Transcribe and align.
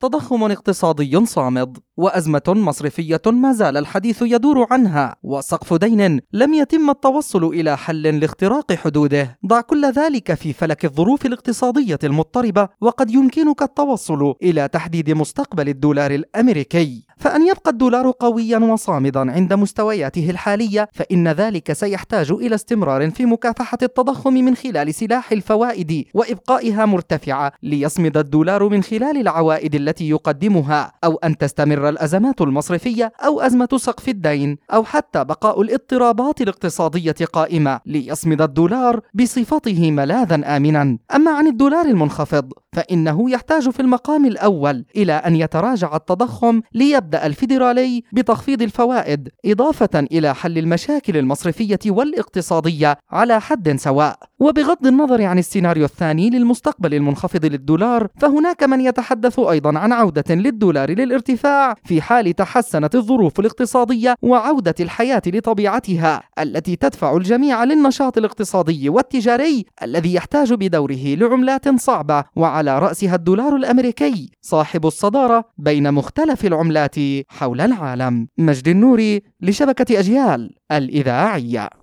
تضخم 0.00 0.44
اقتصادي 0.44 1.26
صامد 1.26 1.78
وأزمة 1.96 2.42
مصرفية 2.48 3.22
ما 3.26 3.52
زال 3.52 3.76
الحديث 3.76 4.22
يدور 4.22 4.66
عنها 4.70 5.16
وسقف 5.22 5.74
دين 5.74 6.20
لم 6.32 6.54
يتم 6.54 6.90
التوصل 6.90 7.44
إلى 7.44 7.76
حل 7.76 8.02
لاختراق 8.02 8.72
حدوده. 8.72 9.38
ضع 9.46 9.60
كل 9.60 9.84
ذلك 9.84 10.34
في 10.34 10.52
فلك 10.52 10.84
الظروف 10.84 11.26
الاقتصادية 11.26 11.98
المضطربة 12.04 12.68
وقد 12.80 13.10
يمكنك 13.10 13.62
التوصل 13.62 14.34
إلى 14.42 14.68
تحديد 14.68 15.10
مستقبل 15.10 15.68
الدولار 15.68 16.10
الأمريكي. 16.10 17.05
فأن 17.20 17.46
يبقى 17.46 17.70
الدولار 17.70 18.10
قويا 18.20 18.58
وصامدا 18.58 19.32
عند 19.32 19.52
مستوياته 19.52 20.30
الحالية 20.30 20.88
فإن 20.92 21.28
ذلك 21.28 21.72
سيحتاج 21.72 22.32
إلى 22.32 22.54
استمرار 22.54 23.10
في 23.10 23.26
مكافحة 23.26 23.78
التضخم 23.82 24.32
من 24.32 24.54
خلال 24.54 24.94
سلاح 24.94 25.32
الفوائد 25.32 26.04
وإبقائها 26.14 26.86
مرتفعة 26.86 27.52
ليصمد 27.62 28.16
الدولار 28.16 28.68
من 28.68 28.82
خلال 28.82 29.20
العوائد 29.20 29.74
التي 29.74 30.08
يقدمها 30.08 30.92
أو 31.04 31.16
أن 31.16 31.38
تستمر 31.38 31.88
الأزمات 31.88 32.40
المصرفية 32.40 33.12
أو 33.26 33.40
أزمة 33.40 33.68
سقف 33.76 34.08
الدين 34.08 34.58
أو 34.72 34.84
حتى 34.84 35.24
بقاء 35.24 35.62
الاضطرابات 35.62 36.40
الاقتصادية 36.40 37.14
قائمة 37.32 37.80
ليصمد 37.86 38.42
الدولار 38.42 39.00
بصفته 39.14 39.90
ملاذا 39.90 40.56
امنا. 40.56 40.98
أما 41.14 41.30
عن 41.30 41.46
الدولار 41.46 41.86
المنخفض 41.86 42.52
فإنه 42.76 43.30
يحتاج 43.30 43.70
في 43.70 43.80
المقام 43.80 44.26
الأول 44.26 44.84
إلى 44.96 45.12
أن 45.12 45.36
يتراجع 45.36 45.96
التضخم 45.96 46.60
ليبدأ 46.74 47.26
الفيدرالي 47.26 48.02
بتخفيض 48.12 48.62
الفوائد 48.62 49.28
إضافة 49.46 50.00
إلى 50.12 50.34
حل 50.34 50.58
المشاكل 50.58 51.16
المصرفية 51.16 51.78
والإقتصادية 51.86 52.98
على 53.10 53.40
حد 53.40 53.76
سواء. 53.76 54.18
وبغض 54.38 54.86
النظر 54.86 55.22
عن 55.22 55.38
السيناريو 55.38 55.84
الثاني 55.84 56.30
للمستقبل 56.30 56.94
المنخفض 56.94 57.44
للدولار 57.44 58.08
فهناك 58.20 58.62
من 58.62 58.80
يتحدث 58.80 59.38
أيضا 59.38 59.78
عن 59.78 59.92
عودة 59.92 60.34
للدولار 60.34 60.90
للارتفاع 60.90 61.74
في 61.84 62.02
حال 62.02 62.32
تحسنت 62.32 62.94
الظروف 62.94 63.40
الاقتصادية 63.40 64.14
وعودة 64.22 64.74
الحياة 64.80 65.22
لطبيعتها 65.26 66.22
التي 66.38 66.76
تدفع 66.76 67.16
الجميع 67.16 67.64
للنشاط 67.64 68.18
الاقتصادي 68.18 68.88
والتجاري 68.88 69.64
الذي 69.82 70.14
يحتاج 70.14 70.52
بدوره 70.52 71.14
لعملات 71.14 71.80
صعبة 71.80 72.24
وعلى 72.36 72.78
رأسها 72.78 73.14
الدولار 73.14 73.56
الأمريكي 73.56 74.30
صاحب 74.42 74.86
الصدارة 74.86 75.44
بين 75.58 75.94
مختلف 75.94 76.44
العملات 76.44 76.94
حول 77.28 77.60
العالم. 77.60 78.28
مجد 78.38 78.68
النوري 78.68 79.22
لشبكة 79.40 79.98
أجيال 79.98 80.54
الإذاعية. 80.72 81.68